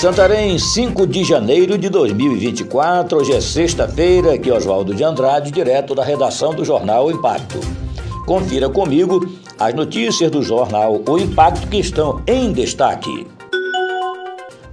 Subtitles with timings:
[0.00, 3.18] Santarém, 5 de janeiro de 2024.
[3.18, 7.60] Hoje é sexta-feira, aqui é Oswaldo de Andrade, direto da redação do jornal Impacto.
[8.24, 9.28] Confira comigo
[9.58, 13.26] as notícias do jornal O Impacto que estão em destaque.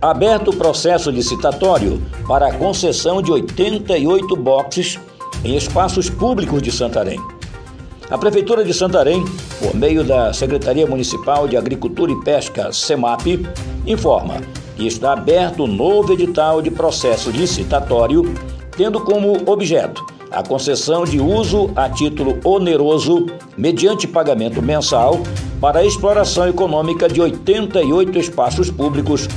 [0.01, 4.97] Aberto o processo licitatório para a concessão de 88 boxes
[5.43, 7.19] em espaços públicos de Santarém.
[8.09, 9.25] A Prefeitura de Santarém,
[9.59, 13.45] por meio da Secretaria Municipal de Agricultura e Pesca, SEMAP,
[13.85, 14.37] informa
[14.77, 18.31] que está aberto novo edital de processo licitatório,
[18.77, 23.25] tendo como objeto a concessão de uso a título oneroso,
[23.57, 25.19] mediante pagamento mensal,
[25.59, 29.27] para a exploração econômica de 88 espaços públicos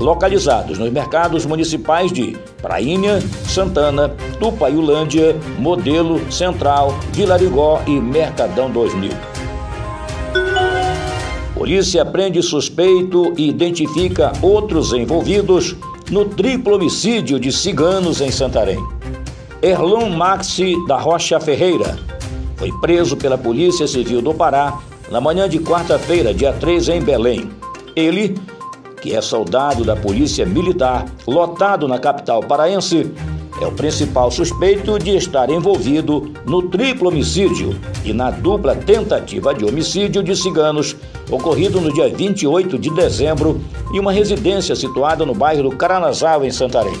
[0.00, 4.08] localizados nos mercados municipais de Prainha, Santana,
[4.40, 9.37] Tupaiulândia, Modelo, Central, Vilarigó e Mercadão 2000.
[11.68, 15.76] Polícia prende suspeito e identifica outros envolvidos
[16.10, 18.82] no triplo homicídio de ciganos em Santarém.
[19.60, 21.98] Erlon Maxi da Rocha Ferreira
[22.56, 24.78] foi preso pela Polícia Civil do Pará
[25.10, 27.50] na manhã de quarta-feira, dia 3, em Belém.
[27.94, 28.34] Ele
[29.02, 33.12] que é soldado da Polícia Militar, lotado na capital paraense,
[33.60, 39.64] é o principal suspeito de estar envolvido no triplo homicídio e na dupla tentativa de
[39.64, 40.96] homicídio de ciganos
[41.30, 43.60] ocorrido no dia 28 de dezembro
[43.92, 46.98] em uma residência situada no bairro do Caranazal, em Santarém.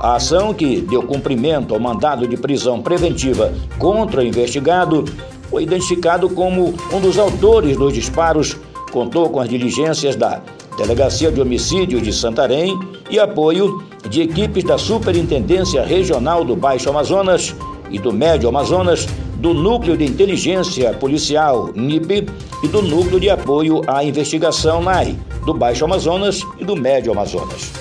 [0.00, 5.04] A ação, que deu cumprimento ao mandado de prisão preventiva contra o investigado,
[5.50, 8.56] foi identificado como um dos autores dos disparos,
[8.92, 10.40] contou com as diligências da
[10.76, 12.78] Delegacia de Homicídio de Santarém
[13.10, 17.54] e apoio de equipes da Superintendência Regional do Baixo Amazonas
[17.90, 19.06] e do Médio Amazonas,
[19.36, 22.28] do Núcleo de Inteligência Policial NIP
[22.62, 27.72] e do Núcleo de Apoio à Investigação NAI, do Baixo Amazonas e do Médio Amazonas.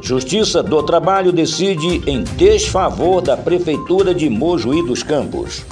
[0.00, 5.64] Justiça do Trabalho decide em desfavor da Prefeitura de Mojuí dos Campos.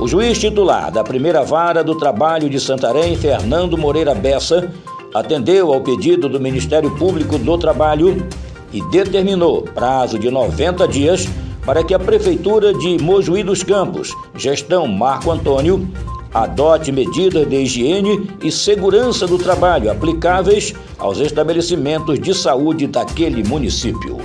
[0.00, 4.72] O juiz titular da primeira vara do trabalho de Santarém, Fernando Moreira Bessa,
[5.14, 8.26] atendeu ao pedido do Ministério Público do Trabalho
[8.72, 11.28] e determinou prazo de 90 dias
[11.64, 15.88] para que a Prefeitura de Mojuí dos Campos, gestão Marco Antônio,
[16.32, 24.18] adote medidas de higiene e segurança do trabalho aplicáveis aos estabelecimentos de saúde daquele município.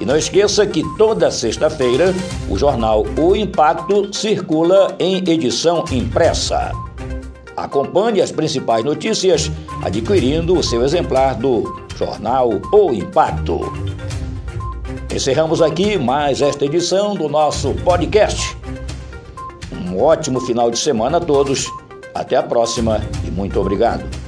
[0.00, 2.12] E não esqueça que toda sexta-feira
[2.50, 6.72] o jornal O Impacto circula em edição impressa.
[7.62, 9.48] Acompanhe as principais notícias
[9.84, 13.60] adquirindo o seu exemplar do jornal O Impacto.
[15.14, 18.56] Encerramos aqui mais esta edição do nosso podcast.
[19.70, 21.70] Um ótimo final de semana a todos.
[22.12, 24.21] Até a próxima e muito obrigado.